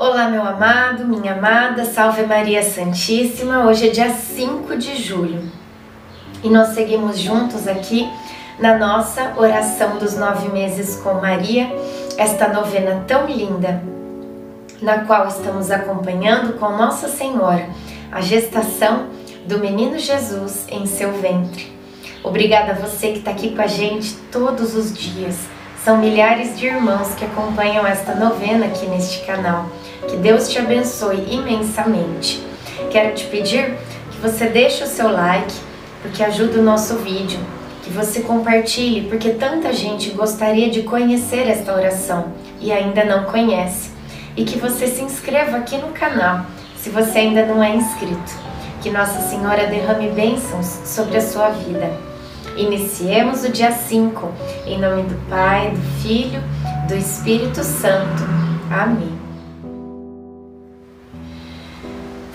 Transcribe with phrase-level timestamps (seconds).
[0.00, 3.64] Olá, meu amado, minha amada, salve Maria Santíssima.
[3.64, 5.42] Hoje é dia 5 de julho
[6.40, 8.08] e nós seguimos juntos aqui
[8.60, 11.68] na nossa oração dos nove meses com Maria,
[12.16, 13.82] esta novena tão linda,
[14.80, 17.68] na qual estamos acompanhando com Nossa Senhora
[18.12, 19.08] a gestação
[19.46, 21.76] do menino Jesus em seu ventre.
[22.22, 25.48] Obrigada a você que está aqui com a gente todos os dias.
[25.84, 29.66] São milhares de irmãos que acompanham esta novena aqui neste canal.
[30.06, 32.42] Que Deus te abençoe imensamente.
[32.90, 33.74] Quero te pedir
[34.10, 35.52] que você deixe o seu like,
[36.02, 37.38] porque ajuda o nosso vídeo,
[37.82, 43.90] que você compartilhe, porque tanta gente gostaria de conhecer esta oração e ainda não conhece,
[44.36, 46.46] e que você se inscreva aqui no canal,
[46.76, 48.48] se você ainda não é inscrito.
[48.80, 51.90] Que Nossa Senhora derrame bênçãos sobre a sua vida.
[52.56, 54.32] Iniciemos o dia 5,
[54.66, 56.40] em nome do Pai, do Filho,
[56.86, 58.22] do Espírito Santo.
[58.70, 59.17] Amém.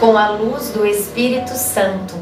[0.00, 2.14] com a luz do Espírito Santo,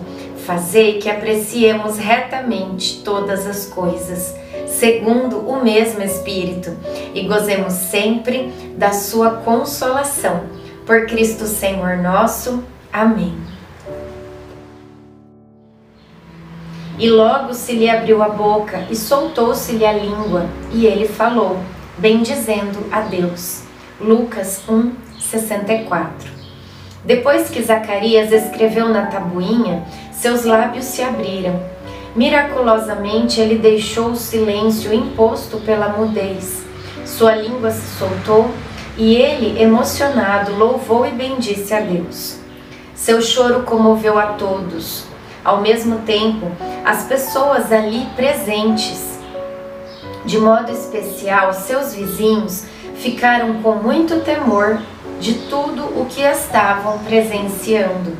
[0.46, 4.34] fazei que apreciemos retamente todas as coisas,
[4.66, 6.76] segundo o mesmo Espírito,
[7.14, 10.42] e gozemos sempre da sua consolação.
[10.86, 12.62] Por Cristo Senhor nosso.
[12.92, 13.34] Amém.
[16.98, 21.58] E logo se lhe abriu a boca e soltou-se-lhe a língua, e ele falou,
[21.98, 23.62] bendizendo a Deus.
[24.00, 26.43] Lucas 1, 64
[27.04, 31.60] depois que Zacarias escreveu na tabuinha, seus lábios se abriram.
[32.16, 36.64] Miraculosamente ele deixou o silêncio imposto pela mudez.
[37.04, 38.50] Sua língua se soltou
[38.96, 42.38] e ele, emocionado, louvou e bendisse a Deus.
[42.94, 45.04] Seu choro comoveu a todos.
[45.44, 46.50] Ao mesmo tempo,
[46.86, 49.18] as pessoas ali presentes,
[50.24, 52.64] de modo especial seus vizinhos,
[52.94, 54.80] ficaram com muito temor
[55.24, 58.14] de tudo o que estavam presenciando.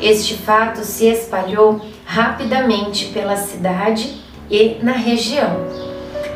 [0.00, 4.20] Este fato se espalhou rapidamente pela cidade
[4.50, 5.64] e na região.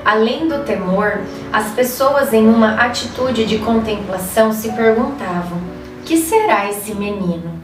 [0.04, 1.22] Além do temor,
[1.52, 5.58] as pessoas em uma atitude de contemplação se perguntavam:
[6.04, 7.60] que será esse menino?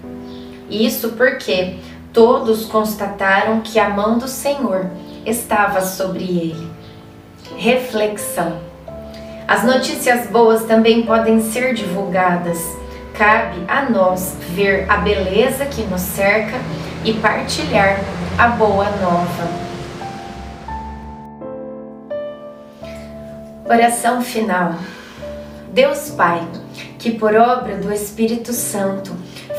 [0.69, 1.77] Isso porque
[2.13, 4.91] todos constataram que a mão do Senhor
[5.25, 6.69] estava sobre ele.
[7.57, 8.72] Reflexão
[9.53, 12.59] as notícias boas também podem ser divulgadas.
[13.13, 16.57] Cabe a nós ver a beleza que nos cerca
[17.05, 18.01] e partilhar
[18.39, 19.49] a boa nova.
[23.67, 24.75] Oração final.
[25.71, 26.41] Deus Pai,
[26.99, 29.15] que por obra do Espírito Santo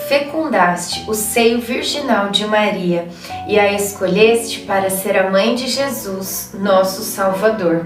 [0.08, 3.08] fecundaste o seio virginal de Maria
[3.48, 7.86] e a escolheste para ser a mãe de Jesus, nosso Salvador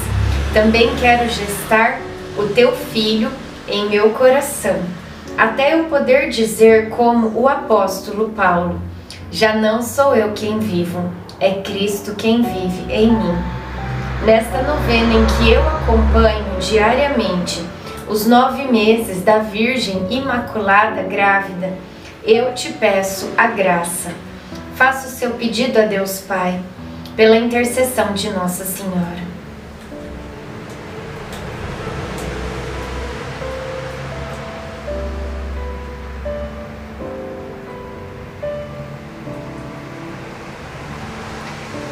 [0.53, 1.99] também quero gestar
[2.37, 3.31] o teu filho
[3.67, 4.81] em meu coração,
[5.37, 8.81] até eu poder dizer, como o apóstolo Paulo:
[9.31, 13.37] Já não sou eu quem vivo, é Cristo quem vive em mim.
[14.25, 17.63] Nesta novena em que eu acompanho diariamente
[18.07, 21.73] os nove meses da Virgem Imaculada Grávida,
[22.23, 24.11] eu te peço a graça.
[24.75, 26.59] Faça o seu pedido a Deus Pai,
[27.15, 29.30] pela intercessão de Nossa Senhora.